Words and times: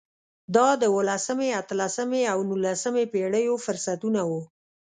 دا 0.55 0.67
د 0.81 0.83
اولسمې، 0.95 1.49
اتلسمې 1.61 2.21
او 2.33 2.39
نولسمې 2.49 3.03
پېړیو 3.13 3.55
فرصتونه 3.65 4.21
وو. 4.29 4.41